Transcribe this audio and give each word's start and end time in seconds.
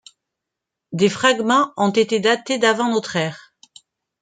Des 0.93 1.09
fragments 1.09 1.73
ont 1.77 1.91
été 1.91 2.19
datés 2.19 2.57
du 2.57 2.65
avant 2.65 2.89
notre 2.89 3.17
ère. 3.17 3.53